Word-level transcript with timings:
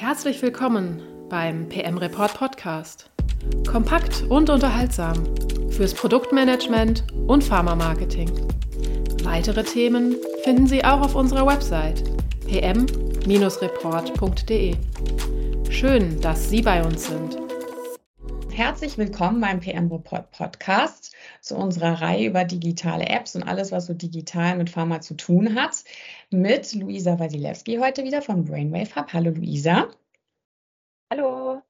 Herzlich 0.00 0.40
willkommen 0.42 1.02
beim 1.28 1.68
PM 1.68 1.98
Report 1.98 2.32
Podcast. 2.32 3.10
Kompakt 3.68 4.22
und 4.28 4.48
unterhaltsam 4.48 5.24
fürs 5.70 5.92
Produktmanagement 5.92 7.02
und 7.26 7.42
Pharma-Marketing. 7.42 8.30
Weitere 9.24 9.64
Themen 9.64 10.14
finden 10.44 10.68
Sie 10.68 10.84
auch 10.84 11.00
auf 11.00 11.16
unserer 11.16 11.44
Website 11.44 12.04
pm-report.de. 12.46 14.76
Schön, 15.68 16.20
dass 16.20 16.48
Sie 16.48 16.62
bei 16.62 16.84
uns 16.84 17.08
sind. 17.08 17.36
Herzlich 18.52 18.98
willkommen 18.98 19.40
beim 19.40 19.58
PM 19.58 19.90
Report 19.90 20.30
Podcast 20.30 21.12
zu 21.48 21.56
unserer 21.56 22.00
Reihe 22.00 22.28
über 22.28 22.44
digitale 22.44 23.08
Apps 23.08 23.34
und 23.34 23.42
alles, 23.42 23.72
was 23.72 23.86
so 23.86 23.94
digital 23.94 24.56
mit 24.56 24.70
Pharma 24.70 25.00
zu 25.00 25.14
tun 25.14 25.54
hat, 25.54 25.84
mit 26.30 26.74
Luisa 26.74 27.18
Wasilewski 27.18 27.78
heute 27.78 28.04
wieder 28.04 28.22
von 28.22 28.44
Brainwave 28.44 28.94
Hub. 28.94 29.12
Hallo 29.12 29.30
Luisa. 29.30 29.88
Hallo. 31.10 31.62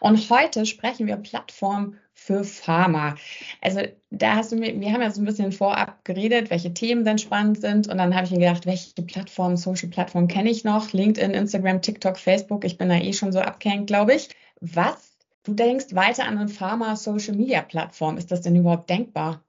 Und 0.00 0.30
heute 0.30 0.66
sprechen 0.66 1.06
wir 1.06 1.16
Plattform 1.16 1.96
für 2.12 2.44
Pharma. 2.44 3.16
Also 3.60 3.80
da 4.10 4.36
hast 4.36 4.52
du 4.52 4.56
mir, 4.56 4.78
wir 4.78 4.92
haben 4.92 5.02
ja 5.02 5.10
so 5.10 5.20
ein 5.20 5.24
bisschen 5.24 5.52
vorab 5.52 6.04
geredet, 6.04 6.50
welche 6.50 6.74
Themen 6.74 7.04
denn 7.04 7.18
spannend 7.18 7.60
sind. 7.60 7.88
Und 7.88 7.98
dann 7.98 8.14
habe 8.14 8.26
ich 8.26 8.30
mir 8.30 8.38
gedacht, 8.38 8.66
welche 8.66 9.02
Plattformen, 9.02 9.56
Social 9.56 9.88
Plattformen 9.88 10.28
kenne 10.28 10.50
ich 10.50 10.64
noch? 10.64 10.92
LinkedIn, 10.92 11.32
Instagram, 11.32 11.82
TikTok, 11.82 12.18
Facebook. 12.18 12.64
Ich 12.64 12.78
bin 12.78 12.88
da 12.88 12.96
eh 12.96 13.12
schon 13.12 13.32
so 13.32 13.40
abgehängt, 13.40 13.86
glaube 13.86 14.14
ich. 14.14 14.28
Was 14.60 15.17
du 15.48 15.54
denkst 15.54 15.94
weiter 15.94 16.26
an 16.26 16.36
eine 16.38 16.48
Pharma 16.48 16.96
Social 16.96 17.34
Media 17.34 17.62
Plattform? 17.62 18.18
Ist 18.18 18.30
das 18.30 18.42
denn 18.42 18.56
überhaupt 18.56 18.90
denkbar? 18.90 19.42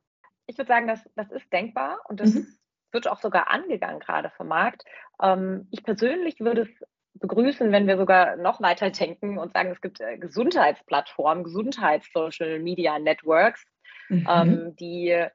Ich 0.47 0.57
würde 0.57 0.69
sagen, 0.69 0.87
das, 0.87 1.01
das 1.15 1.29
ist 1.31 1.51
denkbar 1.53 1.99
und 2.07 2.19
das 2.19 2.33
mhm. 2.33 2.47
wird 2.91 3.07
auch 3.07 3.19
sogar 3.19 3.51
angegangen 3.51 3.99
gerade 3.99 4.31
vom 4.35 4.47
Markt. 4.47 4.83
Ähm, 5.21 5.67
ich 5.71 5.83
persönlich 5.83 6.39
würde 6.39 6.61
es 6.61 6.69
begrüßen, 7.15 7.71
wenn 7.71 7.87
wir 7.87 7.97
sogar 7.97 8.35
noch 8.37 8.61
weiter 8.61 8.89
denken 8.89 9.37
und 9.37 9.53
sagen, 9.53 9.69
es 9.71 9.81
gibt 9.81 9.99
äh, 9.99 10.17
Gesundheitsplattformen, 10.17 11.43
Gesundheits-Social-Media-Networks, 11.43 13.65
mhm. 14.07 14.27
ähm, 14.29 14.75
die, 14.77 15.27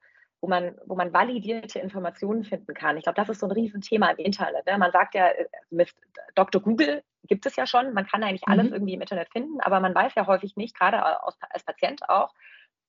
wo 0.45 0.49
man, 0.49 0.75
wo 0.85 0.95
man 0.95 1.15
validierte 1.15 1.79
Informationen 1.79 2.45
finden 2.45 2.75
kann. 2.75 2.99
Ich 2.99 3.05
glaube, 3.05 3.17
das 3.17 3.31
ist 3.31 3.41
so 3.41 3.47
ein 3.47 3.53
Riesenthema 3.53 4.11
im 4.11 4.19
Internet. 4.19 4.67
Ne? 4.67 4.77
Man 4.77 4.93
sagt 4.93 5.15
ja, 5.15 5.29
äh, 5.29 5.47
mit 5.71 5.91
Dr. 6.35 6.61
Google 6.61 7.03
gibt 7.27 7.47
es 7.47 7.57
ja 7.57 7.67
schon, 7.67 7.95
man 7.95 8.07
kann 8.07 8.23
eigentlich 8.23 8.47
alles 8.47 8.67
mhm. 8.67 8.75
irgendwie 8.75 8.93
im 8.93 9.01
Internet 9.01 9.31
finden, 9.33 9.63
aber 9.63 9.81
man 9.81 9.95
weiß 9.95 10.15
ja 10.17 10.27
häufig 10.27 10.55
nicht, 10.57 10.79
gerade 10.79 11.03
als 11.03 11.65
Patient 11.65 12.07
auch, 12.11 12.35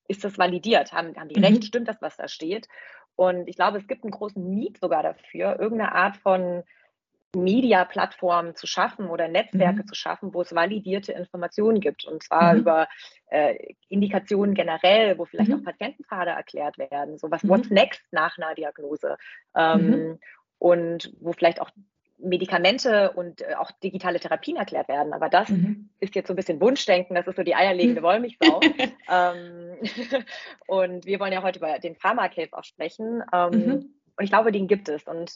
ist 0.10 0.26
das 0.26 0.38
validiert? 0.38 0.92
Haben, 0.92 1.16
haben 1.16 1.30
die 1.30 1.40
mhm. 1.40 1.46
recht? 1.46 1.64
Stimmt 1.64 1.88
das, 1.88 2.02
was 2.02 2.18
da 2.18 2.28
steht? 2.28 2.68
Und 3.16 3.48
ich 3.48 3.56
glaube, 3.56 3.78
es 3.78 3.88
gibt 3.88 4.04
einen 4.04 4.12
großen 4.12 4.44
Need 4.44 4.78
sogar 4.82 5.02
dafür, 5.02 5.58
irgendeine 5.58 5.96
Art 5.96 6.18
von 6.18 6.62
Media-Plattformen 7.36 8.56
zu 8.56 8.68
schaffen 8.68 9.08
oder 9.08 9.28
Netzwerke 9.28 9.84
mhm. 9.84 9.88
zu 9.88 9.96
schaffen, 9.96 10.34
wo 10.34 10.42
es 10.42 10.54
validierte 10.56 11.12
Informationen 11.12 11.80
gibt. 11.80 12.06
Und 12.06 12.24
zwar 12.24 12.54
mhm. 12.54 12.60
über 12.60 12.88
äh, 13.28 13.74
Indikationen 13.90 14.56
generell, 14.56 15.18
wo 15.18 15.26
vielleicht 15.26 15.50
mhm. 15.50 15.60
auch 15.60 15.64
Patientenpfade 15.64 16.32
erklärt 16.32 16.78
werden. 16.78 17.18
So 17.18 17.32
was, 17.32 17.44
mhm. 17.44 17.50
what's 17.50 17.70
next 17.70 18.02
nach 18.12 18.38
einer 18.38 18.56
Diagnose? 18.56 19.18
Ähm, 19.56 19.90
mhm. 19.90 20.20
und 20.60 21.14
wo 21.20 21.34
vielleicht 21.34 21.62
auch 21.62 21.70
Medikamente 22.18 23.12
und 23.12 23.42
äh, 23.42 23.56
auch 23.56 23.72
digitale 23.72 24.20
Therapien 24.20 24.58
erklärt 24.58 24.88
werden. 24.88 25.14
Aber 25.14 25.30
das 25.30 25.50
mhm. 25.50 25.90
ist 26.00 26.16
jetzt 26.16 26.28
so 26.28 26.34
ein 26.34 26.38
bisschen 26.38 26.62
Wunschdenken, 26.62 27.16
das 27.16 27.28
ist 27.28 27.36
so 27.36 27.44
die 27.44 27.56
eierlegende 27.56 28.02
Wollmilchsau. 28.02 28.60
ähm, 29.12 29.76
und 30.68 31.06
wir 31.06 31.20
wollen 31.20 31.34
ja 31.34 31.44
heute 31.44 31.60
über 31.60 31.80
den 31.80 31.96
Pharma-Case 31.96 32.54
auch 32.54 32.64
sprechen. 32.64 33.22
Ähm, 33.34 33.96
und 34.18 34.24
ich 34.24 34.30
glaube, 34.30 34.52
den 34.52 34.68
gibt 34.68 34.88
es. 34.88 35.04
Und 35.04 35.34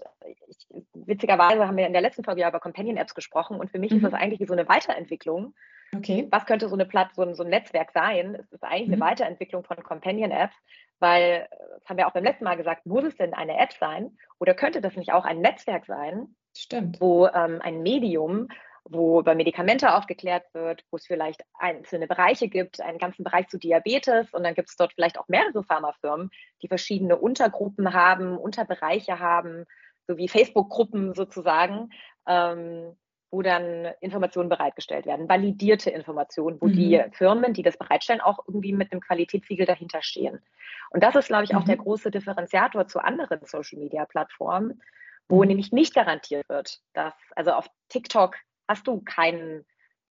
witzigerweise 1.10 1.68
haben 1.68 1.76
wir 1.76 1.88
in 1.88 1.94
der 1.94 2.02
letzten 2.02 2.24
Folge 2.24 2.42
ja 2.42 2.50
über 2.50 2.60
Companion-Apps 2.60 3.16
gesprochen. 3.16 3.60
Und 3.60 3.72
für 3.72 3.80
mich 3.80 3.92
mhm. 3.92 3.98
ist 3.98 4.04
das 4.04 4.14
eigentlich 4.14 4.48
so 4.48 4.54
eine 4.54 4.70
Weiterentwicklung. 4.70 5.54
Okay. 5.96 6.28
Was 6.32 6.46
könnte 6.46 6.70
so 6.70 6.76
eine 6.76 6.86
Plattform, 6.86 7.34
so 7.34 7.44
ein 7.44 7.50
Netzwerk 7.50 7.92
sein? 7.92 8.36
Es 8.36 8.52
ist 8.52 8.64
eigentlich 8.64 8.88
mhm. 8.88 8.94
eine 8.94 9.12
Weiterentwicklung 9.12 9.64
von 9.64 9.82
Companion-Apps, 9.84 10.56
weil, 11.00 11.48
das 11.80 11.90
haben 11.90 11.98
wir 11.98 12.08
auch 12.08 12.14
beim 12.14 12.24
letzten 12.24 12.44
Mal 12.44 12.58
gesagt, 12.58 12.86
muss 12.86 13.04
es 13.04 13.18
denn 13.18 13.34
eine 13.34 13.58
App 13.60 13.74
sein? 13.74 14.18
Oder 14.40 14.54
könnte 14.54 14.82
das 14.82 14.96
nicht 14.96 15.12
auch 15.12 15.26
ein 15.26 15.42
Netzwerk 15.42 15.86
sein? 15.86 16.36
Stimmt. 16.56 17.02
Wo 17.02 17.28
ähm, 17.28 17.60
ein 17.62 17.82
Medium 17.82 18.48
wo 18.92 19.20
über 19.20 19.36
Medikamente 19.36 19.94
aufgeklärt 19.94 20.46
wird, 20.54 20.84
wo 20.90 20.98
es 20.98 21.06
vielleicht 21.06 21.44
einzelne 21.54 22.08
Bereiche 22.08 22.48
gibt, 22.48 22.82
einen 22.82 22.98
ganzen 22.98 23.24
Bereich 23.24 23.48
zu 23.48 23.58
Diabetes 23.58 24.34
und 24.34 24.44
dann 24.44 24.56
gibt 24.56 24.70
es 24.70 24.76
dort 24.76 24.94
vielleicht 24.94 25.20
auch 25.20 25.28
mehrere 25.28 25.64
Pharmafirmen, 25.64 26.32
die 26.62 26.68
verschiedene 26.68 27.18
Untergruppen 27.18 27.94
haben, 27.94 28.38
Unterbereiche 28.38 29.20
haben, 29.20 29.66
sowie 30.10 30.28
Facebook-Gruppen 30.28 31.14
sozusagen, 31.14 31.92
ähm, 32.28 32.96
wo 33.32 33.44
dann 33.44 33.86
Informationen 34.02 34.50
bereitgestellt 34.50 35.06
werden, 35.06 35.30
validierte 35.30 35.92
Informationen, 35.92 36.60
wo 36.60 36.66
mhm. 36.66 36.74
die 36.74 37.04
Firmen, 37.12 37.54
die 37.54 37.62
das 37.62 37.78
bereitstellen, 37.78 38.22
auch 38.22 38.40
irgendwie 38.48 38.74
mit 38.74 38.92
einem 38.92 39.02
Qualitätssiegel 39.02 39.68
dahinter 39.68 40.02
stehen. 40.02 40.42
Und 40.90 41.04
das 41.04 41.16
ist, 41.16 41.28
glaube 41.28 41.44
ich, 41.44 41.56
auch 41.56 41.62
mhm. 41.62 41.68
der 41.68 41.78
große 41.78 42.10
Differenziator 42.10 42.88
zu 42.88 43.00
anderen 43.00 43.40
Social-Media-Plattformen, 43.46 44.82
wo 45.28 45.42
mhm. 45.42 45.50
nämlich 45.50 45.72
nicht 45.72 45.94
garantiert 45.94 46.50
wird, 46.50 46.80
dass, 46.94 47.14
also 47.36 47.52
auf 47.52 47.68
TikTok 47.90 48.36
hast 48.68 48.88
du 48.88 49.02
keinen 49.02 49.64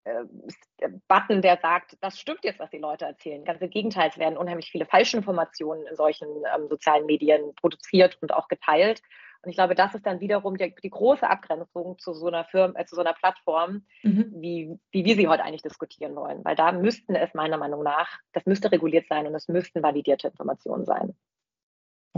äh, 0.04 0.24
Button, 1.08 1.42
der 1.42 1.58
sagt, 1.60 1.96
das 2.00 2.20
stimmt 2.20 2.44
jetzt, 2.44 2.60
was 2.60 2.70
die 2.70 2.78
Leute 2.78 3.04
erzählen. 3.04 3.44
Ganz 3.44 3.60
im 3.60 3.70
Gegenteil, 3.70 4.10
es 4.10 4.18
werden 4.18 4.38
unheimlich 4.38 4.70
viele 4.70 4.86
Falschinformationen 4.86 5.86
in 5.88 5.96
solchen 5.96 6.28
ähm, 6.54 6.68
sozialen 6.68 7.06
Medien 7.06 7.52
produziert 7.56 8.16
und 8.20 8.32
auch 8.32 8.46
geteilt. 8.46 9.02
Und 9.42 9.50
ich 9.50 9.56
glaube, 9.56 9.74
das 9.74 9.94
ist 9.94 10.04
dann 10.04 10.20
wiederum 10.20 10.56
die, 10.56 10.74
die 10.82 10.90
große 10.90 11.28
Abgrenzung 11.28 11.98
zu 11.98 12.12
so 12.12 12.26
einer 12.26 12.44
Firma, 12.44 12.78
äh, 12.78 12.84
zu 12.86 12.96
so 12.96 13.00
einer 13.02 13.12
Plattform, 13.12 13.86
mhm. 14.02 14.32
wie, 14.36 14.78
wie 14.90 15.04
wir 15.04 15.14
sie 15.14 15.28
heute 15.28 15.44
eigentlich 15.44 15.62
diskutieren 15.62 16.16
wollen. 16.16 16.44
Weil 16.44 16.56
da 16.56 16.72
müssten 16.72 17.14
es 17.14 17.34
meiner 17.34 17.56
Meinung 17.56 17.82
nach, 17.82 18.18
das 18.32 18.46
müsste 18.46 18.72
reguliert 18.72 19.06
sein 19.08 19.26
und 19.26 19.34
es 19.34 19.48
müssten 19.48 19.82
validierte 19.82 20.28
Informationen 20.28 20.84
sein. 20.84 21.14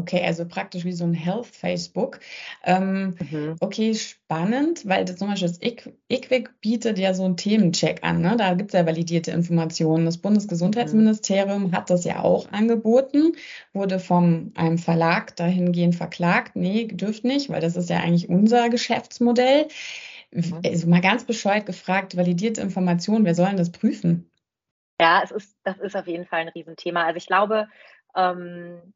Okay, 0.01 0.25
also 0.25 0.47
praktisch 0.49 0.87
wie 0.87 0.93
so 0.93 1.05
ein 1.05 1.13
Health 1.13 1.47
Facebook. 1.47 2.21
Ähm, 2.65 3.17
mhm. 3.31 3.57
Okay, 3.61 3.95
spannend, 3.95 4.89
weil 4.89 5.05
das, 5.05 5.17
zum 5.17 5.29
Beispiel 5.29 5.49
das 5.49 5.61
IQWIC 5.61 6.59
bietet 6.63 6.99
ja 6.99 7.13
so 7.13 7.25
einen 7.25 7.37
Themencheck 7.37 8.03
an. 8.03 8.23
Ne? 8.23 8.35
Da 8.39 8.55
gibt 8.55 8.71
es 8.71 8.79
ja 8.79 8.87
validierte 8.87 9.31
Informationen. 9.31 10.07
Das 10.07 10.17
Bundesgesundheitsministerium 10.17 11.65
mhm. 11.65 11.73
hat 11.73 11.91
das 11.91 12.05
ja 12.05 12.23
auch 12.23 12.51
angeboten, 12.51 13.33
wurde 13.75 13.99
von 13.99 14.53
einem 14.55 14.79
Verlag 14.79 15.37
dahingehend 15.37 15.97
verklagt. 15.97 16.57
Nee, 16.57 16.87
dürft 16.87 17.25
nicht, 17.25 17.51
weil 17.51 17.61
das 17.61 17.77
ist 17.77 17.91
ja 17.91 17.99
eigentlich 17.99 18.31
unser 18.31 18.71
Geschäftsmodell. 18.71 19.69
Mhm. 20.31 20.61
Also 20.65 20.89
mal 20.89 21.03
ganz 21.03 21.25
bescheuert 21.25 21.67
gefragt, 21.67 22.17
validierte 22.17 22.63
Informationen, 22.63 23.27
wer 23.27 23.35
soll 23.35 23.49
denn 23.49 23.59
das 23.59 23.71
prüfen? 23.71 24.31
Ja, 24.99 25.21
es 25.23 25.31
ist, 25.31 25.59
das 25.63 25.79
ist 25.79 25.95
auf 25.95 26.07
jeden 26.07 26.25
Fall 26.25 26.41
ein 26.41 26.49
Riesenthema. 26.49 27.05
Also 27.05 27.19
ich 27.19 27.27
glaube, 27.27 27.69
ähm, 28.17 28.95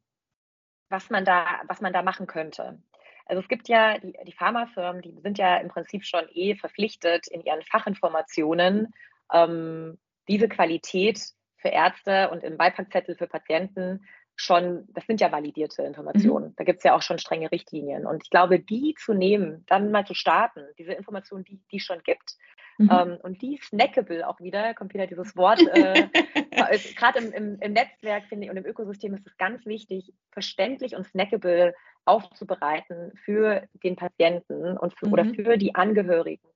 was 0.89 1.11
man 1.11 1.25
da, 1.25 1.63
was 1.67 1.81
man 1.81 1.93
da 1.93 2.03
machen 2.03 2.27
könnte. 2.27 2.79
Also 3.27 3.41
es 3.41 3.49
gibt 3.49 3.69
ja 3.69 3.99
die, 3.99 4.15
die 4.27 4.33
Pharmafirmen, 4.33 5.03
die 5.03 5.19
sind 5.23 5.39
ja 5.39 5.57
im 5.57 5.69
Prinzip 5.69 6.05
schon 6.05 6.25
eh 6.33 6.57
verpflichtet, 6.57 7.27
in 7.29 7.43
ihren 7.43 7.63
Fachinformationen 7.63 8.93
ähm, 9.33 9.99
diese 10.29 10.49
Qualität 10.49 11.21
für 11.57 11.69
Ärzte 11.69 12.31
und 12.31 12.45
im 12.45 12.59
Beipackzettel 12.59 13.17
für 13.17 13.27
Patienten 13.27 14.07
schon, 14.37 14.87
das 14.93 15.07
sind 15.07 15.21
ja 15.21 15.31
validierte 15.31 15.83
Informationen. 15.83 16.49
Mhm. 16.49 16.55
Da 16.57 16.65
gibt 16.65 16.79
es 16.79 16.85
ja 16.85 16.95
auch 16.95 17.03
schon 17.03 17.19
strenge 17.19 17.51
Richtlinien. 17.51 18.07
Und 18.07 18.25
ich 18.25 18.31
glaube, 18.31 18.59
die 18.59 18.95
zu 18.99 19.15
nehmen, 19.15 19.65
dann 19.69 19.91
mal 19.91 20.07
zu 20.07 20.15
starten, 20.15 20.67
diese 20.77 20.93
Informationen, 20.93 21.45
die 21.45 21.61
die 21.71 21.81
schon 21.81 22.03
gibt, 22.03 22.37
mhm. 22.79 22.91
ähm, 22.91 23.19
und 23.23 23.43
die 23.43 23.59
snackable 23.63 24.27
auch 24.27 24.41
wieder, 24.41 24.75
kommt 24.75 24.95
wieder 24.95 25.07
dieses 25.07 25.37
Wort, 25.37 25.61
äh, 25.61 26.09
gerade 26.97 27.19
im, 27.19 27.33
im, 27.33 27.59
im, 27.61 27.73
Netzwerk 27.73 28.25
finde 28.27 28.45
ich 28.45 28.51
und 28.51 28.57
im 28.57 28.67
Ökosystem 28.67 29.15
ist 29.15 29.27
es 29.27 29.37
ganz 29.37 29.65
wichtig, 29.67 30.13
verständlich 30.31 30.95
und 30.95 31.07
snackable 31.07 31.75
aufzubereiten 32.05 33.13
für 33.25 33.67
den 33.83 33.97
Patienten 33.97 34.77
und 34.77 34.99
für, 34.99 35.07
mhm. 35.07 35.13
oder 35.13 35.25
für 35.27 35.57
die 35.57 35.75
Angehörigen. 35.75 36.47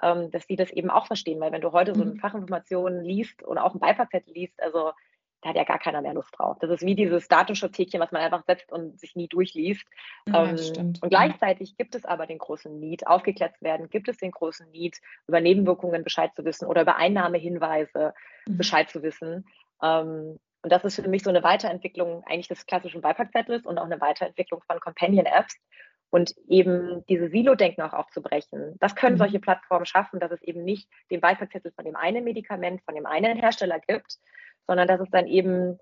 Ähm, 0.00 0.30
dass 0.30 0.46
die 0.46 0.54
das 0.54 0.70
eben 0.70 0.90
auch 0.90 1.08
verstehen, 1.08 1.40
weil 1.40 1.50
wenn 1.50 1.60
du 1.60 1.72
heute 1.72 1.92
so 1.92 2.02
eine 2.02 2.12
mhm. 2.12 2.20
Fachinformation 2.20 3.02
liest 3.02 3.42
und 3.42 3.58
auch 3.58 3.74
ein 3.74 3.80
Beipackzettel 3.80 4.32
liest, 4.32 4.62
also 4.62 4.92
da 5.42 5.50
hat 5.50 5.56
ja 5.56 5.64
gar 5.64 5.78
keiner 5.78 6.02
mehr 6.02 6.14
Lust 6.14 6.34
drauf. 6.36 6.56
Das 6.60 6.70
ist 6.70 6.84
wie 6.84 6.94
dieses 6.94 7.28
Datenschutzhäkchen, 7.28 8.00
was 8.00 8.10
man 8.10 8.22
einfach 8.22 8.44
setzt 8.44 8.72
und 8.72 8.98
sich 8.98 9.14
nie 9.14 9.28
durchliest. 9.28 9.86
Ja, 10.26 10.46
ähm, 10.46 10.56
und 11.00 11.10
gleichzeitig 11.10 11.76
gibt 11.76 11.94
es 11.94 12.04
aber 12.04 12.26
den 12.26 12.38
großen 12.38 12.78
Need, 12.78 13.06
aufgeklärt 13.06 13.56
zu 13.56 13.64
werden, 13.64 13.88
gibt 13.88 14.08
es 14.08 14.16
den 14.16 14.32
großen 14.32 14.68
Need, 14.70 14.98
über 15.28 15.40
Nebenwirkungen 15.40 16.02
Bescheid 16.02 16.34
zu 16.34 16.44
wissen 16.44 16.66
oder 16.66 16.82
über 16.82 16.96
Einnahmehinweise 16.96 18.14
mhm. 18.46 18.56
Bescheid 18.56 18.90
zu 18.90 19.02
wissen. 19.02 19.46
Ähm, 19.82 20.38
und 20.62 20.72
das 20.72 20.84
ist 20.84 20.96
für 20.96 21.08
mich 21.08 21.22
so 21.22 21.30
eine 21.30 21.44
Weiterentwicklung 21.44 22.24
eigentlich 22.26 22.48
des 22.48 22.66
klassischen 22.66 23.00
Beipackzettels 23.00 23.64
und 23.64 23.78
auch 23.78 23.84
eine 23.84 24.00
Weiterentwicklung 24.00 24.60
von 24.66 24.80
Companion-Apps 24.80 25.56
und 26.10 26.34
eben 26.48 27.04
diese 27.08 27.28
Silo-Denken 27.28 27.82
auch 27.82 27.92
aufzubrechen. 27.92 28.76
Das 28.80 28.96
können 28.96 29.14
mhm. 29.14 29.18
solche 29.18 29.38
Plattformen 29.38 29.86
schaffen, 29.86 30.18
dass 30.18 30.32
es 30.32 30.42
eben 30.42 30.64
nicht 30.64 30.88
den 31.10 31.20
Beipackzettel 31.20 31.70
von 31.72 31.84
dem 31.84 31.94
einen 31.94 32.24
Medikament, 32.24 32.82
von 32.82 32.96
dem 32.96 33.06
einen 33.06 33.38
Hersteller 33.38 33.78
gibt, 33.78 34.18
sondern 34.68 34.86
dass 34.86 35.00
es 35.00 35.10
dann 35.10 35.26
eben, 35.26 35.80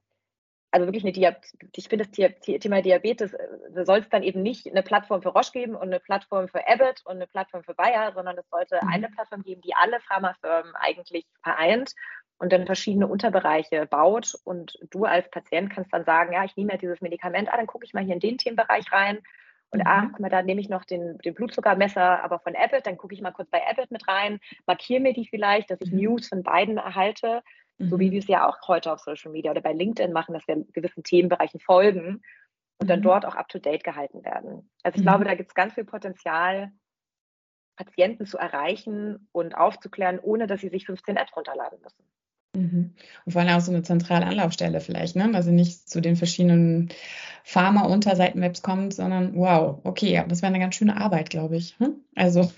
also 0.71 0.87
wirklich 0.87 1.05
eine 1.05 1.13
Diabetes, 1.13 1.57
ich 1.75 1.89
finde 1.89 2.07
das 2.07 2.41
Thema 2.61 2.81
Diabetes, 2.81 3.37
da 3.75 3.85
soll 3.85 3.99
es 3.99 4.09
dann 4.09 4.23
eben 4.23 4.43
nicht 4.43 4.67
eine 4.71 4.83
Plattform 4.83 5.23
für 5.23 5.31
Roche 5.31 5.53
geben 5.53 5.75
und 5.75 5.83
eine 5.83 6.01
Plattform 6.01 6.49
für 6.49 6.67
Abbott 6.67 7.03
und 7.05 7.17
eine 7.17 7.27
Plattform 7.27 7.65
für 7.65 7.75
Bayer, 7.75 8.13
sondern 8.15 8.39
es 8.39 8.49
sollte 8.49 8.79
mhm. 8.81 8.89
eine 8.89 9.09
Plattform 9.09 9.43
geben, 9.43 9.61
die 9.61 9.75
alle 9.75 10.01
Pharmafirmen 10.01 10.75
eigentlich 10.77 11.27
vereint 11.43 11.93
und 12.39 12.53
dann 12.53 12.67
verschiedene 12.67 13.07
Unterbereiche 13.07 13.87
baut. 13.87 14.35
Und 14.45 14.79
du 14.91 15.05
als 15.05 15.29
Patient 15.31 15.71
kannst 15.71 15.93
dann 15.93 16.05
sagen, 16.05 16.33
ja, 16.33 16.45
ich 16.45 16.57
nehme 16.57 16.73
ja 16.73 16.79
dieses 16.79 17.01
Medikament, 17.01 17.49
ah, 17.53 17.57
dann 17.57 17.67
gucke 17.67 17.85
ich 17.85 17.95
mal 17.95 18.05
hier 18.05 18.15
in 18.15 18.21
den 18.21 18.39
Themenbereich 18.39 18.93
rein. 18.93 19.19
Und 19.71 19.81
ah, 19.81 20.03
mhm. 20.03 20.07
ah, 20.07 20.09
guck 20.13 20.21
mal, 20.21 20.31
da 20.31 20.43
nehme 20.43 20.61
ich 20.61 20.69
noch 20.69 20.85
den, 20.85 21.19
den 21.19 21.35
Blutzuckermesser, 21.35 22.23
aber 22.23 22.39
von 22.39 22.55
Abbott, 22.55 22.87
dann 22.87 22.97
gucke 22.97 23.15
ich 23.15 23.21
mal 23.21 23.33
kurz 23.33 23.51
bei 23.51 23.67
Abbott 23.69 23.91
mit 23.91 24.07
rein, 24.07 24.39
markiere 24.67 25.01
mir 25.01 25.13
die 25.13 25.27
vielleicht, 25.27 25.71
dass 25.71 25.81
ich 25.81 25.91
mhm. 25.91 25.99
News 25.99 26.29
von 26.29 26.43
beiden 26.43 26.77
erhalte, 26.77 27.43
mhm. 27.79 27.89
so 27.89 27.99
wie 27.99 28.09
mhm. 28.09 28.13
wir 28.13 28.19
es 28.21 28.29
ja 28.29 28.49
auch 28.49 28.57
heute 28.69 28.93
auf 28.93 29.01
Social 29.01 29.33
Media 29.33 29.51
oder 29.51 29.61
bei 29.61 29.73
LinkedIn 29.73 30.13
machen, 30.13 30.35
dass 30.35 30.47
wir 30.47 30.65
gewissen 30.73 31.03
Themenbereichen 31.03 31.61
folgen 31.61 32.23
und 32.79 32.91
dann 32.91 33.01
mhm. 33.01 33.05
dort 33.05 33.25
auch 33.27 33.35
up-to-date 33.35 33.85
gehalten 33.85 34.25
werden. 34.25 34.71
Also 34.83 34.99
ich 34.99 35.03
glaube, 35.03 35.25
mhm. 35.25 35.29
da 35.29 35.35
gibt 35.35 35.51
es 35.51 35.55
ganz 35.55 35.75
viel 35.75 35.85
Potenzial, 35.85 36.73
Patienten 37.77 38.27
zu 38.27 38.39
erreichen 38.39 39.29
und 39.33 39.55
aufzuklären, 39.57 40.19
ohne 40.19 40.47
dass 40.47 40.61
sie 40.61 40.71
sich 40.71 40.87
15 40.87 41.17
Apps 41.17 41.37
runterladen 41.37 41.79
müssen. 41.83 42.05
Und 43.27 43.33
vor 43.33 43.43
allem 43.43 43.55
auch 43.55 43.61
so 43.61 43.71
eine 43.71 43.83
zentrale 43.83 44.25
Anlaufstelle 44.25 44.81
vielleicht, 44.81 45.15
ne? 45.15 45.31
Also 45.35 45.51
nicht 45.51 45.89
zu 45.89 46.01
den 46.01 46.17
verschiedenen 46.17 46.89
Pharma-Unterseiten-Maps 47.45 48.63
kommt, 48.63 48.95
sondern 48.95 49.37
wow, 49.37 49.79
okay, 49.85 50.25
das 50.27 50.41
wäre 50.41 50.49
eine 50.49 50.59
ganz 50.59 50.75
schöne 50.75 50.97
Arbeit, 50.97 51.29
glaube 51.31 51.57
ich. 51.57 51.79
Hm? 51.79 51.97
Also. 52.15 52.51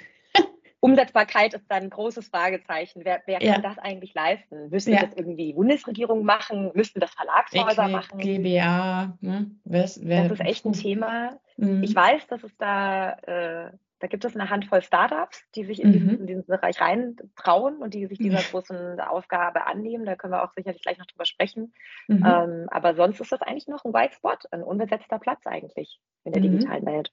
Umsetzbarkeit 0.80 1.54
ist 1.54 1.64
dann 1.68 1.84
ein 1.84 1.90
großes 1.90 2.28
Fragezeichen. 2.28 3.04
Wer, 3.04 3.22
wer 3.26 3.42
ja. 3.42 3.54
kann 3.54 3.62
das 3.62 3.78
eigentlich 3.78 4.14
leisten? 4.14 4.70
Müsste 4.70 4.92
ja. 4.92 5.04
das 5.04 5.14
irgendwie 5.16 5.52
Bundesregierung 5.52 6.24
machen? 6.24 6.70
Müssten 6.74 7.00
das 7.00 7.10
Verlagshäuser 7.10 7.86
EQ, 7.86 7.90
machen? 7.90 8.18
GBA, 8.20 9.16
ne? 9.20 9.50
Was, 9.64 10.00
wer, 10.04 10.28
das 10.28 10.38
ist 10.38 10.46
echt 10.46 10.64
ein 10.64 10.72
Thema. 10.72 11.38
Mhm. 11.56 11.82
Ich 11.82 11.94
weiß, 11.94 12.26
dass 12.28 12.44
es 12.44 12.56
da 12.58 13.12
äh, 13.12 13.70
da 14.00 14.06
gibt 14.06 14.24
es 14.24 14.34
eine 14.34 14.48
Handvoll 14.48 14.82
Startups, 14.82 15.42
die 15.54 15.64
sich 15.64 15.82
in, 15.82 15.88
mhm. 15.88 15.92
diesen, 15.92 16.20
in 16.20 16.26
diesen 16.26 16.46
Bereich 16.46 16.80
reintrauen 16.80 17.78
und 17.78 17.94
die 17.94 18.06
sich 18.06 18.18
dieser 18.18 18.42
großen 18.42 19.00
Aufgabe 19.00 19.66
annehmen. 19.66 20.06
Da 20.06 20.14
können 20.14 20.32
wir 20.32 20.44
auch 20.44 20.52
sicherlich 20.52 20.82
gleich 20.82 20.98
noch 20.98 21.06
drüber 21.06 21.24
sprechen. 21.24 21.74
Mhm. 22.06 22.24
Ähm, 22.24 22.66
aber 22.70 22.94
sonst 22.94 23.20
ist 23.20 23.32
das 23.32 23.42
eigentlich 23.42 23.66
noch 23.66 23.84
ein 23.84 23.92
White 23.92 24.14
Spot, 24.14 24.36
ein 24.52 24.62
unbesetzter 24.62 25.18
Platz 25.18 25.46
eigentlich 25.46 26.00
in 26.24 26.32
der 26.32 26.42
mhm. 26.42 26.52
digitalen 26.52 26.86
Welt. 26.86 27.12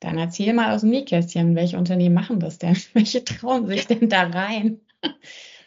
Dann 0.00 0.18
erzähl 0.18 0.52
mal 0.52 0.74
aus 0.74 0.80
dem 0.80 0.90
Nähkästchen, 0.90 1.54
welche 1.56 1.78
Unternehmen 1.78 2.14
machen 2.14 2.40
das 2.40 2.58
denn? 2.58 2.76
Welche 2.94 3.24
trauen 3.24 3.66
sich 3.66 3.86
denn 3.86 4.08
da 4.08 4.22
rein? 4.22 4.80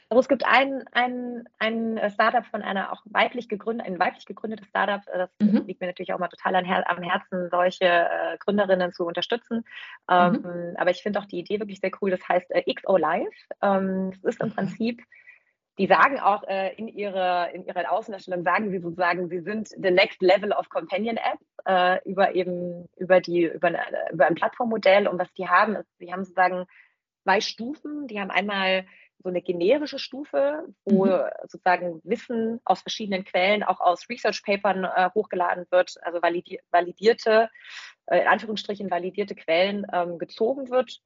Also 0.10 0.22
es 0.22 0.28
gibt 0.28 0.46
ein, 0.46 0.84
ein, 0.92 1.44
ein 1.58 2.00
Startup 2.12 2.46
von 2.46 2.62
einer 2.62 2.94
auch 2.94 3.02
weiblich 3.06 3.50
gegründeten, 3.50 3.94
ein 3.94 4.00
weiblich 4.00 4.28
gegründetes 4.28 4.68
Startup. 4.68 5.02
Äh, 5.08 5.18
das 5.18 5.30
mhm. 5.40 5.66
liegt 5.66 5.82
mir 5.82 5.88
natürlich 5.88 6.14
auch 6.14 6.20
mal 6.20 6.28
total 6.28 6.56
am, 6.56 6.66
Her 6.66 6.88
am 6.88 7.02
Herzen, 7.02 7.50
solche 7.50 7.86
äh, 7.86 8.38
Gründerinnen 8.40 8.94
zu 8.94 9.06
unterstützen. 9.06 9.66
Ähm, 10.08 10.34
mhm. 10.34 10.76
Aber 10.78 10.92
ich 10.92 11.02
finde 11.02 11.20
auch 11.20 11.26
die 11.26 11.40
Idee 11.40 11.60
wirklich 11.60 11.80
sehr 11.80 11.92
cool. 12.02 12.12
Das 12.12 12.28
heißt 12.30 12.52
äh, 12.52 12.72
XO 12.72 12.98
Live. 12.98 13.34
Ähm, 13.62 14.12
es 14.14 14.24
ist 14.24 14.42
im. 14.42 14.52
Prinzip 14.52 15.02
die 15.78 15.88
sagen 15.88 16.20
auch 16.20 16.44
äh, 16.44 16.76
in, 16.76 16.88
ihrer, 16.88 17.52
in 17.52 17.66
ihrer 17.66 17.92
Außendarstellung, 17.92 18.44
sagen 18.44 18.70
sie 18.70 18.80
sozusagen, 18.80 19.30
sie 19.30 19.42
sind 19.42 19.70
the 19.70 19.92
next 19.92 20.22
level 20.22 20.52
of 20.52 20.70
Companion 20.70 21.18
App 21.18 21.40
äh, 21.66 22.08
über 22.08 22.36
eben 22.36 22.88
über 22.98 23.22
die 23.22 23.46
über, 23.46 23.68
eine, 23.70 23.84
über 24.12 24.28
ein 24.28 24.36
Plattformmodell 24.36 25.08
und 25.08 25.20
was 25.20 25.34
die 25.34 25.48
haben 25.48 25.76
ist, 25.76 25.90
sie 25.98 26.12
haben 26.12 26.24
sozusagen 26.24 26.66
zwei 27.24 27.42
Stufen. 27.42 28.08
Die 28.08 28.20
haben 28.20 28.30
einmal 28.32 28.86
so 29.20 29.30
eine 29.30 29.42
generische 29.42 30.00
Stufe, 30.00 30.66
wo 30.84 31.06
mhm. 31.06 31.22
sozusagen 31.44 32.02
Wissen 32.04 32.60
aus 32.66 32.82
verschiedenen 32.82 33.24
Quellen, 33.24 33.64
auch 33.64 33.80
aus 33.80 34.10
Research-Papern 34.10 34.84
äh, 34.84 35.10
hochgeladen 35.16 35.66
wird, 35.70 35.96
also 36.02 36.22
validi 36.22 36.60
validierte, 36.72 37.50
äh, 38.08 38.22
in 38.22 38.28
Anführungsstrichen 38.28 38.92
validierte 38.92 39.36
Quellen 39.36 39.88
ähm, 39.94 40.18
gezogen 40.18 40.70
wird, 40.70 41.00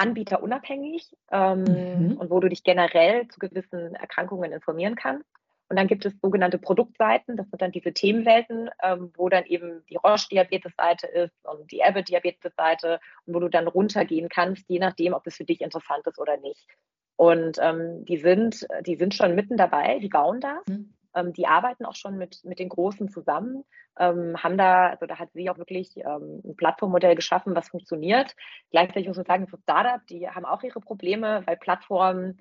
anbieterunabhängig 0.00 1.14
ähm, 1.30 1.64
mhm. 1.64 2.16
und 2.16 2.30
wo 2.30 2.40
du 2.40 2.48
dich 2.48 2.64
generell 2.64 3.28
zu 3.28 3.38
gewissen 3.38 3.94
Erkrankungen 3.94 4.52
informieren 4.52 4.96
kannst. 4.96 5.26
Und 5.68 5.76
dann 5.76 5.86
gibt 5.86 6.04
es 6.04 6.18
sogenannte 6.20 6.58
Produktseiten, 6.58 7.36
das 7.36 7.48
sind 7.48 7.62
dann 7.62 7.70
diese 7.70 7.92
Themenwelten, 7.92 8.70
ähm, 8.82 9.12
wo 9.16 9.28
dann 9.28 9.44
eben 9.44 9.84
die 9.88 9.96
Roche-Diabetes-Seite 9.96 11.06
ist 11.06 11.34
und 11.44 11.70
die 11.70 11.84
Abbott-Diabetes-Seite 11.84 12.98
und 13.26 13.34
wo 13.34 13.38
du 13.38 13.48
dann 13.48 13.68
runtergehen 13.68 14.28
kannst, 14.28 14.68
je 14.68 14.80
nachdem, 14.80 15.12
ob 15.12 15.26
es 15.28 15.36
für 15.36 15.44
dich 15.44 15.60
interessant 15.60 16.04
ist 16.06 16.18
oder 16.18 16.38
nicht. 16.38 16.66
Und 17.14 17.58
ähm, 17.60 18.04
die, 18.04 18.16
sind, 18.16 18.66
die 18.86 18.96
sind 18.96 19.14
schon 19.14 19.34
mitten 19.34 19.56
dabei, 19.56 20.00
die 20.00 20.08
bauen 20.08 20.40
das. 20.40 20.66
Mhm. 20.66 20.89
Ähm, 21.14 21.32
die 21.32 21.46
arbeiten 21.46 21.84
auch 21.84 21.94
schon 21.94 22.16
mit, 22.16 22.40
mit 22.44 22.58
den 22.58 22.68
Großen 22.68 23.08
zusammen, 23.08 23.64
ähm, 23.98 24.36
haben 24.42 24.56
da, 24.56 24.88
also 24.88 25.06
da 25.06 25.18
hat 25.18 25.32
sie 25.32 25.50
auch 25.50 25.58
wirklich 25.58 25.96
ähm, 25.96 26.40
ein 26.44 26.56
Plattformmodell 26.56 27.14
geschaffen, 27.14 27.54
was 27.54 27.68
funktioniert. 27.68 28.34
Gleichzeitig 28.70 29.08
muss 29.08 29.16
man 29.16 29.26
sagen, 29.26 29.48
für 29.48 29.58
Startup, 29.58 30.06
die 30.06 30.28
haben 30.28 30.44
auch 30.44 30.62
ihre 30.62 30.80
Probleme, 30.80 31.42
weil 31.46 31.56
Plattformen, 31.56 32.40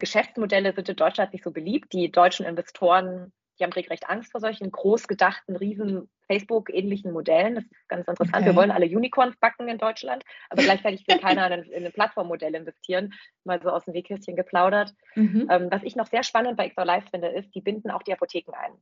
Geschäftsmodelle 0.00 0.72
sind 0.74 0.88
in 0.88 0.96
Deutschland 0.96 1.32
nicht 1.32 1.44
so 1.44 1.50
beliebt. 1.50 1.92
Die 1.92 2.10
deutschen 2.10 2.46
Investoren 2.46 3.32
die 3.58 3.64
haben 3.64 3.72
regelrecht 3.72 4.08
Angst 4.08 4.32
vor 4.32 4.40
solchen 4.40 4.70
groß 4.70 5.08
gedachten, 5.08 5.56
riesen 5.56 6.08
Facebook-ähnlichen 6.26 7.12
Modellen. 7.12 7.56
Das 7.56 7.64
ist 7.64 7.88
ganz 7.88 8.06
interessant. 8.06 8.36
Okay. 8.36 8.46
Wir 8.46 8.56
wollen 8.56 8.70
alle 8.70 8.86
Unicorns 8.86 9.36
backen 9.36 9.68
in 9.68 9.78
Deutschland, 9.78 10.24
aber 10.50 10.62
gleichzeitig 10.62 11.06
will 11.08 11.18
keiner 11.18 11.50
in, 11.50 11.64
in 11.64 11.86
ein 11.86 11.92
Plattformmodell 11.92 12.54
investieren. 12.54 13.14
Mal 13.44 13.60
so 13.62 13.70
aus 13.70 13.84
dem 13.84 13.94
Wegkistchen 13.94 14.36
geplaudert. 14.36 14.94
Mhm. 15.14 15.48
Ähm, 15.50 15.68
was 15.70 15.82
ich 15.82 15.96
noch 15.96 16.06
sehr 16.06 16.22
spannend 16.22 16.56
bei 16.56 16.68
XR 16.68 16.84
Live 16.84 17.10
finde, 17.10 17.28
ist, 17.28 17.54
die 17.54 17.60
binden 17.60 17.90
auch 17.90 18.02
die 18.02 18.12
Apotheken 18.12 18.52
ein. 18.52 18.72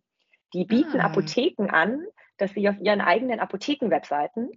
Die 0.53 0.65
bieten 0.65 1.01
ah. 1.01 1.07
Apotheken 1.07 1.69
an, 1.71 2.05
dass 2.37 2.53
sie 2.53 2.69
auf 2.69 2.79
ihren 2.81 3.01
eigenen 3.01 3.41
Apotheken-Webseiten 3.41 4.51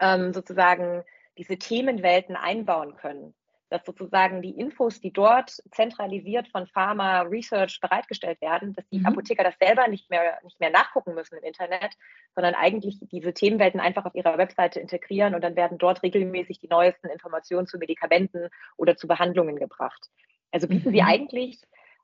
ähm, 0.00 0.32
sozusagen 0.32 1.04
diese 1.38 1.58
Themenwelten 1.58 2.34
einbauen 2.36 2.96
können 2.96 3.34
dass 3.68 3.84
sozusagen 3.84 4.42
die 4.42 4.58
Infos, 4.58 5.00
die 5.00 5.12
dort 5.12 5.50
zentralisiert 5.72 6.48
von 6.48 6.66
Pharma 6.66 7.22
Research 7.22 7.80
bereitgestellt 7.80 8.40
werden, 8.40 8.74
dass 8.74 8.88
die 8.88 9.00
mhm. 9.00 9.06
Apotheker 9.06 9.44
das 9.44 9.58
selber 9.58 9.88
nicht 9.88 10.08
mehr, 10.10 10.38
nicht 10.44 10.60
mehr 10.60 10.70
nachgucken 10.70 11.14
müssen 11.14 11.36
im 11.36 11.44
Internet, 11.44 11.94
sondern 12.34 12.54
eigentlich 12.54 12.98
diese 13.10 13.34
Themenwelten 13.34 13.80
einfach 13.80 14.04
auf 14.04 14.14
ihrer 14.14 14.38
Webseite 14.38 14.80
integrieren 14.80 15.34
und 15.34 15.42
dann 15.42 15.56
werden 15.56 15.78
dort 15.78 16.02
regelmäßig 16.02 16.60
die 16.60 16.68
neuesten 16.68 17.08
Informationen 17.08 17.66
zu 17.66 17.78
Medikamenten 17.78 18.48
oder 18.76 18.96
zu 18.96 19.08
Behandlungen 19.08 19.56
gebracht. 19.56 20.10
Also 20.52 20.68
bieten 20.68 20.90
mhm. 20.90 20.94
sie 20.94 21.02
eigentlich 21.02 21.60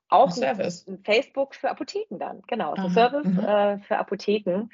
auch 0.09 0.35
ein, 0.37 0.43
ein 0.43 0.99
Facebook 1.03 1.55
für 1.55 1.69
Apotheken 1.69 2.19
dann. 2.19 2.41
Genau, 2.47 2.75
so 2.75 2.89
Service 2.89 3.25
mhm. 3.25 3.39
äh, 3.39 3.79
für 3.79 3.97
Apotheken, 3.97 4.69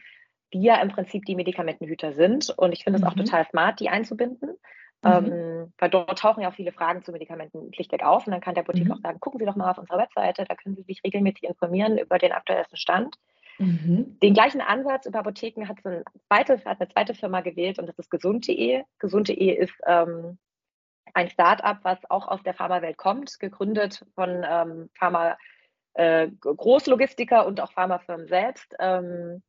die 0.53 0.61
ja 0.61 0.81
im 0.81 0.89
Prinzip 0.89 1.25
die 1.25 1.35
Medikamentenhüter 1.35 2.13
sind. 2.13 2.49
Und 2.49 2.73
ich 2.73 2.83
finde 2.83 2.99
es 2.99 3.05
auch 3.05 3.15
mhm. 3.15 3.25
total 3.25 3.45
smart, 3.45 3.79
die 3.79 3.89
einzubinden. 3.89 4.57
Mhm. 5.01 5.11
Ähm, 5.11 5.73
weil 5.77 5.89
dort 5.89 6.19
tauchen 6.19 6.41
ja 6.41 6.49
auch 6.49 6.55
viele 6.55 6.73
Fragen 6.73 7.03
zu 7.03 7.11
Medikamenten 7.11 7.73
schlichtweg 7.73 8.03
auf. 8.03 8.27
Und 8.27 8.31
dann 8.31 8.41
kann 8.41 8.55
der 8.55 8.63
Boutique 8.63 8.87
mhm. 8.87 8.93
auch 8.93 9.01
sagen, 9.01 9.19
gucken 9.19 9.39
Sie 9.39 9.45
doch 9.45 9.55
mal 9.55 9.71
auf 9.71 9.77
unserer 9.77 9.99
Webseite, 9.99 10.45
da 10.45 10.55
können 10.55 10.75
Sie 10.75 10.83
sich 10.83 11.03
regelmäßig 11.03 11.43
informieren 11.43 11.97
über 11.97 12.17
den 12.17 12.33
aktuellsten 12.33 12.77
Stand. 12.77 13.15
Mhm. 13.59 14.17
Den 14.21 14.33
gleichen 14.33 14.61
Ansatz 14.61 15.05
über 15.05 15.19
Apotheken 15.19 15.67
hat, 15.67 15.77
so 15.83 15.89
eine 15.89 16.03
zweite, 16.27 16.63
hat 16.65 16.79
eine 16.79 16.89
zweite 16.89 17.13
Firma 17.13 17.41
gewählt 17.41 17.79
und 17.79 17.87
das 17.87 17.97
ist 17.97 18.09
gesund.de. 18.09 18.83
Gesund.de 18.99 19.53
ist 19.53 19.73
ähm, 19.85 20.37
ein 21.13 21.29
Start-up, 21.29 21.79
was 21.83 21.99
auch 22.09 22.27
aus 22.27 22.43
der 22.43 22.53
Pharmawelt 22.53 22.97
kommt, 22.97 23.39
gegründet 23.39 24.05
von 24.15 24.45
ähm, 24.49 24.89
Pharma, 24.93 25.37
äh, 25.93 26.29
Großlogistiker 26.39 27.45
und 27.45 27.59
auch 27.61 27.71
Pharmafirmen 27.71 28.27
selbst. 28.27 28.75
Ähm, 28.79 29.41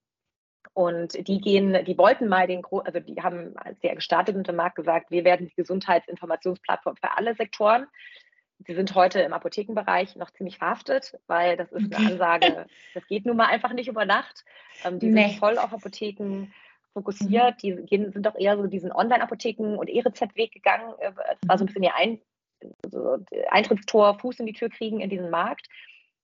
und 0.72 1.26
die 1.28 1.40
gehen, 1.40 1.84
die 1.84 1.98
wollten 1.98 2.28
mal 2.28 2.46
den, 2.46 2.62
also 2.64 3.00
die 3.00 3.20
haben, 3.22 3.56
als 3.56 3.80
sie 3.80 3.88
gestartet 3.88 4.34
sind 4.34 4.48
im 4.48 4.56
Markt 4.56 4.76
gesagt, 4.76 5.10
wir 5.10 5.24
werden 5.24 5.48
die 5.48 5.54
Gesundheitsinformationsplattform 5.54 6.96
für 6.96 7.16
alle 7.16 7.34
Sektoren. 7.34 7.86
Sie 8.66 8.74
sind 8.74 8.94
heute 8.94 9.20
im 9.20 9.32
Apothekenbereich 9.32 10.16
noch 10.16 10.30
ziemlich 10.30 10.58
verhaftet, 10.58 11.18
weil 11.26 11.56
das 11.56 11.72
ist 11.72 11.94
eine 11.94 12.12
Ansage, 12.12 12.66
das 12.94 13.06
geht 13.06 13.26
nun 13.26 13.36
mal 13.36 13.46
einfach 13.46 13.72
nicht 13.72 13.88
über 13.88 14.04
Nacht. 14.04 14.44
Ähm, 14.84 14.98
die 14.98 15.08
nee. 15.08 15.28
sind 15.28 15.38
voll 15.38 15.58
auf 15.58 15.72
Apotheken 15.72 16.48
fokussiert. 16.92 17.54
Mhm. 17.54 17.58
Die 17.58 17.86
gehen, 17.86 18.12
sind 18.12 18.26
doch 18.26 18.36
eher 18.36 18.56
so 18.56 18.66
diesen 18.66 18.92
Online-Apotheken 18.92 19.76
und 19.76 19.88
E-Rezept-Weg 19.88 20.52
gegangen. 20.52 20.94
Äh, 20.98 21.12
das 21.12 21.48
war 21.48 21.58
so 21.58 21.64
ein 21.64 21.66
mhm. 21.66 21.66
bisschen 21.68 21.82
ihr 21.84 21.94
Ein 21.96 22.20
so 22.90 23.18
Eintrittstor, 23.50 24.18
Fuß 24.18 24.40
in 24.40 24.46
die 24.46 24.52
Tür 24.52 24.68
kriegen 24.68 25.00
in 25.00 25.10
diesen 25.10 25.30
Markt. 25.30 25.68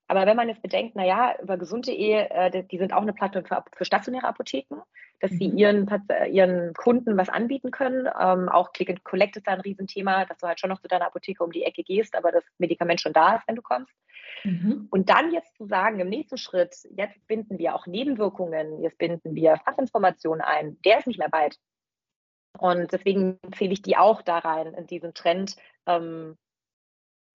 Aber 0.09 0.25
wenn 0.27 0.37
man 0.37 0.49
jetzt 0.49 0.63
bedenkt, 0.63 0.95
naja, 0.95 1.35
über 1.43 1.57
gesunde.de, 1.57 2.13
äh, 2.13 2.65
die 2.65 2.79
sind 2.79 2.93
auch 2.93 3.03
eine 3.03 3.13
Plattform 3.13 3.45
für, 3.45 3.65
für 3.77 3.85
stationäre 3.85 4.27
Apotheken, 4.27 4.83
dass 5.21 5.33
mhm. 5.33 5.37
sie 5.37 5.47
ihren, 5.47 6.03
ihren 6.31 6.75
Kunden 6.75 7.17
was 7.17 7.29
anbieten 7.29 7.71
können. 7.71 8.09
Ähm, 8.19 8.49
auch 8.49 8.73
Click 8.73 8.91
and 8.91 9.03
Collect 9.03 9.37
ist 9.37 9.47
da 9.47 9.53
ein 9.53 9.61
Riesenthema, 9.61 10.25
dass 10.25 10.39
du 10.39 10.47
halt 10.47 10.61
schon 10.61 10.71
noch 10.71 10.81
zu 10.81 10.89
deiner 10.89 11.07
Apotheke 11.07 11.43
um 11.43 11.51
die 11.51 11.65
Ecke 11.65 11.83
gehst, 11.83 12.15
aber 12.15 12.31
das 12.31 12.45
Medikament 12.59 13.01
schon 13.01 13.13
da 13.13 13.37
ist, 13.37 13.49
wenn 13.49 13.57
du 13.57 13.63
kommst. 13.63 13.93
Mhm. 14.45 14.87
Und 14.91 15.09
dann 15.09 15.33
jetzt 15.33 15.57
zu 15.57 15.67
sagen, 15.67 15.99
im 15.99 16.09
nächsten 16.09 16.39
Schritt, 16.39 16.77
jetzt 16.97 17.27
binden 17.27 17.59
wir 17.59 17.75
auch 17.75 17.87
Nebenwirkungen, 17.87 18.83
jetzt 18.83 18.99
binden 18.99 19.35
wir 19.35 19.57
Fachinformationen 19.65 20.43
ein, 20.43 20.81
der 20.85 20.99
ist 20.99 21.07
nicht 21.07 21.19
mehr 21.19 21.33
weit. 21.33 21.59
Und 22.59 22.93
deswegen 22.93 23.39
zähle 23.57 23.73
ich 23.73 23.83
die 23.83 23.97
auch 23.97 24.23
da 24.23 24.39
rein, 24.39 24.73
in 24.75 24.87
diesen 24.87 25.15
Trend 25.15 25.57
ähm, 25.87 26.37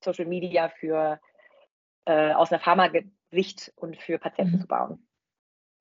Social 0.03 0.25
Media 0.25 0.69
für 0.69 1.19
äh, 2.05 2.33
aus 2.33 2.51
einer 2.51 2.61
Pharma-Sicht 2.61 3.73
und 3.75 3.97
für 3.97 4.17
Patienten 4.19 4.57
mhm. 4.57 4.61
zu 4.61 4.67
bauen. 4.67 5.07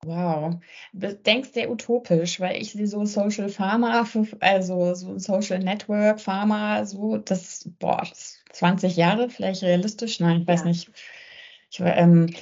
Wow. 0.03 0.55
Denkst 0.93 1.51
du 1.51 1.69
utopisch, 1.69 2.39
weil 2.39 2.59
ich 2.59 2.71
sehe 2.71 2.87
so 2.87 3.05
Social 3.05 3.49
Pharma, 3.49 4.03
also 4.39 4.95
so 4.95 5.19
Social 5.19 5.59
Network 5.59 6.19
Pharma, 6.19 6.85
so 6.85 7.17
das, 7.17 7.69
boah, 7.77 7.99
das 7.99 8.43
20 8.51 8.95
Jahre 8.95 9.29
vielleicht 9.29 9.61
realistisch? 9.61 10.19
Nein, 10.19 10.41
ich 10.41 10.47
weiß 10.47 10.61
ja. 10.61 10.65
nicht. 10.65 10.91
Ich, 11.69 11.79
ähm, 11.81 12.33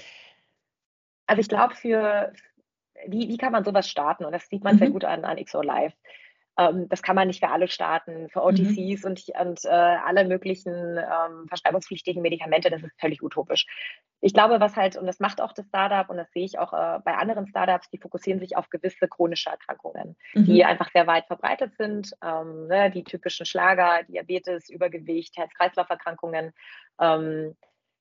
also 1.28 1.42
ich 1.42 1.50
glaube, 1.50 1.76
für 1.76 2.32
wie, 3.08 3.28
wie 3.30 3.38
kann 3.38 3.52
man 3.52 3.64
sowas 3.64 3.90
starten? 3.90 4.26
Und 4.26 4.32
das 4.32 4.48
sieht 4.50 4.64
man 4.64 4.76
mhm. 4.76 4.80
sehr 4.80 4.90
gut 4.92 5.04
an, 5.06 5.26
an 5.26 5.44
XO 5.44 5.62
Live. 5.62 5.94
Ähm, 6.60 6.89
das 6.89 7.01
kann 7.01 7.16
man 7.16 7.28
nicht 7.28 7.39
für 7.39 7.50
alle 7.50 7.70
starten, 7.70 8.28
für 8.30 8.44
OTCs 8.44 9.04
mhm. 9.04 9.06
und, 9.06 9.24
und 9.39 9.66
äh, 9.66 9.70
alle 9.70 10.25
möglichen 10.25 10.98
ähm, 10.98 11.48
verschreibungspflichtigen 11.48 12.22
Medikamente. 12.22 12.70
Das 12.70 12.84
ist 12.84 13.00
völlig 13.00 13.24
utopisch. 13.24 13.66
Ich 14.20 14.34
glaube, 14.34 14.60
was 14.60 14.75
halt, 14.75 14.98
und 14.98 15.08
das 15.08 15.22
macht 15.22 15.39
auch 15.39 15.54
das 15.54 15.68
Startup, 15.68 16.10
und 16.10 16.18
das 16.18 16.30
sehe 16.32 16.44
ich 16.44 16.60
auch 16.60 16.74
äh, 16.74 17.00
bei 17.06 17.16
anderen 17.16 17.48
Startups, 17.48 17.89
die 17.89 17.98
fokussieren 17.98 18.42
sich 18.42 18.58
auf 18.58 18.70
gewisse 18.70 19.08
chronische 19.08 19.50
Erkrankungen, 19.50 20.18
mhm. 20.34 20.44
die 20.44 20.66
einfach 20.66 20.92
sehr 20.92 21.08
weit 21.08 21.28
verbreitet 21.28 21.75
sind. 21.78 22.12
Ähm, 22.22 22.68
ne, 22.68 22.92
die 22.92 23.06
typischen 23.06 23.46
Schlager, 23.46 24.04
Diabetes, 24.10 24.70
Übergewicht, 24.70 25.38
Herz-Kreislauf-Erkrankungen. 25.38 26.51
Ähm, 27.00 27.56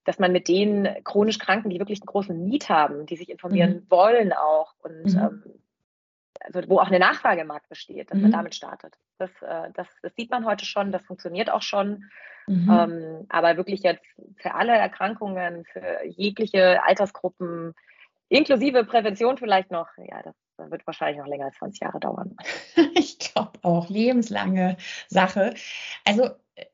dass 0.05 0.19
man 0.19 0.33
mit 0.33 0.49
den 0.49 0.89
chronisch 1.05 1.39
Kranken, 1.39 1.69
die 1.69 1.79
wirklich 1.79 2.01
einen 2.01 2.07
großen 2.07 2.43
Need 2.43 2.71
haben, 2.71 3.05
die 3.05 3.17
sich 3.17 3.29
informieren 3.29 3.75
mhm. 3.75 3.91
wollen 3.91 4.33
auch 4.33 4.73
und 4.79 5.05
mhm. 5.05 5.19
ähm, 5.19 5.61
also 6.41 6.69
wo 6.69 6.79
auch 6.79 6.89
eine 6.89 6.99
Nachfrage 6.99 7.43
im 7.43 7.47
Markt 7.49 7.69
besteht, 7.69 8.11
dass 8.11 8.17
mhm. 8.17 8.23
man 8.23 8.33
damit 8.33 8.55
startet. 8.55 8.95
Das, 9.19 9.31
äh, 9.43 9.71
das, 9.75 9.89
das, 10.03 10.15
sieht 10.15 10.31
man 10.31 10.45
heute 10.45 10.65
schon, 10.65 10.93
das 10.93 11.03
funktioniert 11.03 11.51
auch 11.51 11.63
schon. 11.63 12.05
Mhm. 12.47 12.71
Ähm, 12.71 13.27
aber 13.29 13.57
wirklich 13.57 13.83
jetzt 13.83 14.05
für 14.37 14.55
alle 14.55 14.73
Erkrankungen, 14.73 15.65
für 15.65 16.05
jegliche 16.07 16.83
Altersgruppen, 16.83 17.75
inklusive 18.29 18.85
Prävention 18.85 19.37
vielleicht 19.37 19.71
noch, 19.71 19.89
ja, 19.99 20.23
das 20.23 20.35
wird 20.71 20.87
wahrscheinlich 20.87 21.19
noch 21.19 21.27
länger 21.27 21.47
als 21.47 21.57
20 21.57 21.81
Jahre 21.81 22.01
dauern. 22.01 22.37
ich 22.95 23.19
glaube 23.19 23.59
auch, 23.63 23.89
lebenslange 23.89 24.77
Sache. 25.09 25.55
Also 26.05 26.31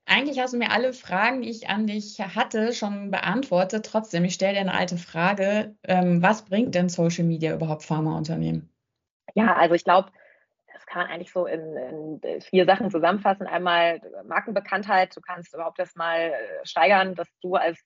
eigentlich 0.06 0.38
hast 0.38 0.54
du 0.54 0.58
mir 0.58 0.70
alle 0.70 0.92
Fragen, 0.92 1.42
die 1.42 1.50
ich 1.50 1.68
an 1.68 1.86
dich 1.86 2.18
hatte, 2.20 2.72
schon 2.72 3.10
beantwortet. 3.10 3.86
Trotzdem, 3.86 4.24
ich 4.24 4.34
stelle 4.34 4.54
dir 4.54 4.60
eine 4.60 4.74
alte 4.74 4.96
Frage. 4.96 5.76
Ähm, 5.82 6.22
was 6.22 6.44
bringt 6.44 6.74
denn 6.74 6.88
Social 6.88 7.24
Media 7.24 7.54
überhaupt 7.54 7.82
Pharmaunternehmen? 7.82 8.73
Ja, 9.34 9.54
also 9.54 9.74
ich 9.74 9.84
glaube, 9.84 10.10
das 10.72 10.86
kann 10.86 11.02
man 11.02 11.10
eigentlich 11.10 11.32
so 11.32 11.46
in, 11.46 12.20
in, 12.22 12.40
vier 12.42 12.66
Sachen 12.66 12.90
zusammenfassen. 12.90 13.46
Einmal 13.46 14.00
Markenbekanntheit. 14.24 15.16
Du 15.16 15.20
kannst 15.20 15.54
überhaupt 15.54 15.78
das 15.78 15.94
mal 15.94 16.32
äh, 16.32 16.34
steigern, 16.66 17.14
dass 17.14 17.28
du 17.40 17.54
als, 17.54 17.80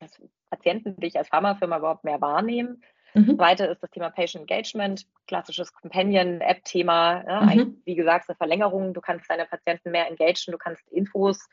als 0.00 0.20
Patienten 0.50 0.96
dich 0.96 1.16
als 1.16 1.28
Pharmafirma 1.28 1.78
überhaupt 1.78 2.04
mehr 2.04 2.20
wahrnehmen. 2.20 2.82
Mhm. 3.14 3.36
Zweite 3.36 3.66
ist 3.66 3.82
das 3.82 3.90
Thema 3.90 4.10
Patient 4.10 4.50
Engagement, 4.50 5.06
klassisches 5.26 5.72
Companion-App-Thema. 5.74 7.24
Ja, 7.26 7.40
mhm. 7.42 7.82
Wie 7.84 7.94
gesagt, 7.94 8.28
eine 8.28 8.36
Verlängerung. 8.36 8.94
Du 8.94 9.00
kannst 9.00 9.28
deine 9.30 9.44
Patienten 9.44 9.90
mehr 9.90 10.08
engagen, 10.08 10.50
du 10.50 10.58
kannst 10.58 10.88
Infos 10.90 11.48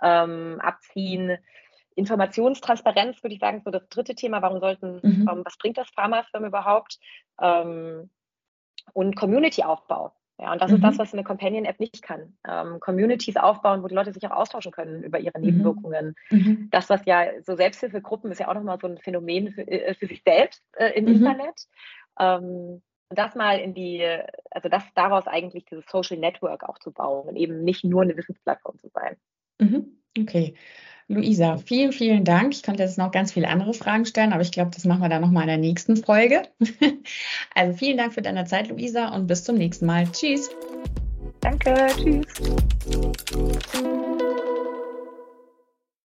ähm, 0.00 0.58
abziehen. 0.60 1.36
Informationstransparenz, 1.94 3.22
würde 3.22 3.34
ich 3.34 3.40
sagen, 3.40 3.60
so 3.62 3.70
das 3.70 3.86
dritte 3.88 4.14
Thema. 4.14 4.40
Warum 4.40 4.60
sollten, 4.60 5.00
mhm. 5.02 5.28
ähm, 5.30 5.42
was 5.44 5.58
bringt 5.58 5.76
das 5.76 5.90
Pharmafirma 5.90 6.46
überhaupt? 6.46 6.98
Ähm, 7.40 8.10
und 8.92 9.16
Community-Aufbau. 9.16 10.12
Ja, 10.38 10.52
und 10.52 10.60
das 10.60 10.70
mhm. 10.70 10.76
ist 10.76 10.84
das, 10.84 10.98
was 10.98 11.12
eine 11.12 11.24
Companion-App 11.24 11.78
nicht 11.78 12.02
kann. 12.02 12.36
Ähm, 12.48 12.80
Communities 12.80 13.36
aufbauen, 13.36 13.82
wo 13.82 13.88
die 13.88 13.94
Leute 13.94 14.12
sich 14.12 14.26
auch 14.26 14.32
austauschen 14.32 14.72
können 14.72 15.02
über 15.04 15.20
ihre 15.20 15.38
mhm. 15.38 15.44
Nebenwirkungen. 15.44 16.16
Mhm. 16.30 16.68
Das, 16.70 16.90
was 16.90 17.04
ja 17.06 17.26
so 17.42 17.54
Selbsthilfegruppen 17.54 18.32
ist 18.32 18.40
ja 18.40 18.48
auch 18.48 18.54
nochmal 18.54 18.78
so 18.80 18.88
ein 18.88 18.98
Phänomen 18.98 19.52
für, 19.52 19.62
äh, 19.62 19.94
für 19.94 20.06
sich 20.06 20.22
selbst 20.24 20.64
äh, 20.76 20.98
im 20.98 21.04
mhm. 21.04 21.12
Internet. 21.12 21.66
Ähm, 22.18 22.82
das 23.10 23.34
mal 23.34 23.58
in 23.58 23.74
die, 23.74 24.04
also 24.50 24.68
das 24.68 24.82
daraus 24.94 25.26
eigentlich 25.26 25.66
dieses 25.66 25.84
Social 25.86 26.16
Network 26.16 26.64
auch 26.64 26.78
zu 26.78 26.92
bauen 26.92 27.28
und 27.28 27.36
eben 27.36 27.62
nicht 27.62 27.84
nur 27.84 28.02
eine 28.02 28.16
Wissensplattform 28.16 28.78
zu 28.78 28.88
sein. 28.88 29.16
Mhm. 29.60 30.01
Okay. 30.18 30.54
Luisa, 31.08 31.58
vielen, 31.58 31.92
vielen 31.92 32.24
Dank. 32.24 32.54
Ich 32.54 32.62
könnte 32.62 32.82
jetzt 32.82 32.96
noch 32.96 33.10
ganz 33.10 33.32
viele 33.32 33.48
andere 33.48 33.74
Fragen 33.74 34.06
stellen, 34.06 34.32
aber 34.32 34.42
ich 34.42 34.52
glaube, 34.52 34.70
das 34.72 34.84
machen 34.84 35.02
wir 35.02 35.08
dann 35.08 35.20
nochmal 35.20 35.42
in 35.42 35.48
der 35.48 35.58
nächsten 35.58 35.96
Folge. 35.96 36.42
Also 37.54 37.76
vielen 37.76 37.98
Dank 37.98 38.14
für 38.14 38.22
deine 38.22 38.44
Zeit, 38.46 38.68
Luisa, 38.68 39.08
und 39.08 39.26
bis 39.26 39.44
zum 39.44 39.56
nächsten 39.56 39.84
Mal. 39.84 40.10
Tschüss. 40.10 40.50
Danke, 41.40 41.88
tschüss. 41.96 42.26